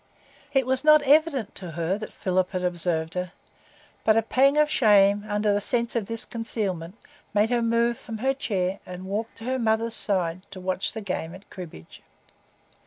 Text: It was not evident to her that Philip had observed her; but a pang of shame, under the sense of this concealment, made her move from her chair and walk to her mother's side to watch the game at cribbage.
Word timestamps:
It 0.51 0.65
was 0.65 0.83
not 0.83 1.03
evident 1.03 1.53
to 1.53 1.73
her 1.73 1.95
that 1.99 2.11
Philip 2.11 2.49
had 2.53 2.63
observed 2.63 3.13
her; 3.13 3.33
but 4.03 4.17
a 4.17 4.23
pang 4.23 4.57
of 4.57 4.67
shame, 4.67 5.23
under 5.29 5.53
the 5.53 5.61
sense 5.61 5.95
of 5.95 6.07
this 6.07 6.25
concealment, 6.25 6.97
made 7.35 7.51
her 7.51 7.61
move 7.61 7.99
from 7.99 8.17
her 8.17 8.33
chair 8.33 8.79
and 8.83 9.05
walk 9.05 9.35
to 9.35 9.43
her 9.43 9.59
mother's 9.59 9.93
side 9.93 10.41
to 10.49 10.59
watch 10.59 10.93
the 10.93 11.01
game 11.01 11.35
at 11.35 11.47
cribbage. 11.51 12.01